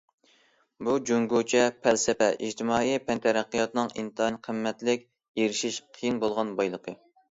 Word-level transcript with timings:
بۇ، 0.87 0.95
جۇڭگوچە 1.09 1.61
پەلسەپە، 1.83 2.31
ئىجتىمائىي 2.47 2.99
پەن 3.11 3.23
تەرەققىياتىنىڭ 3.29 3.95
ئىنتايىن 3.95 4.43
قىممەتلىك، 4.51 5.09
ئېرىشىش 5.11 5.83
قىيىن 5.95 6.23
بولغان 6.27 6.61
بايلىقى. 6.63 7.03